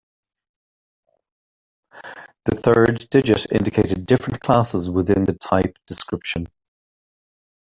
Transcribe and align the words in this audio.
The 2.45 2.55
third 2.55 3.07
digit 3.11 3.45
indicated 3.51 4.07
different 4.07 4.39
classes 4.39 4.89
within 4.89 5.25
the 5.25 5.33
type 5.33 5.77
description. 5.85 6.47